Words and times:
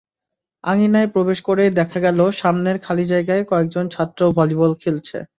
আঙিনায় 0.63 1.07
প্রবেশ 1.07 1.39
করেই 1.41 1.71
দেখা 1.71 1.99
গেল 1.99 2.19
সামনের 2.31 2.77
খালি 2.83 3.05
জায়গায় 3.05 3.43
কয়েকজন 3.43 3.85
ছাত্র 3.89 4.21
ভলিবল 4.31 4.71
খেলছে। 4.81 5.17